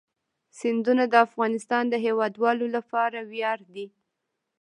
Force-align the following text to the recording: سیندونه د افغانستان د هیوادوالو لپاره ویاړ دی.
سیندونه 0.59 1.03
د 1.09 1.13
افغانستان 1.27 1.83
د 1.89 1.95
هیوادوالو 2.05 2.65
لپاره 2.75 3.19
ویاړ 3.31 3.59
دی. 3.73 3.87